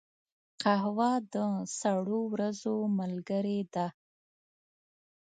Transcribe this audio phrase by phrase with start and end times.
[0.61, 1.35] قهوه د
[1.79, 3.87] سړو ورځو ملګرې ده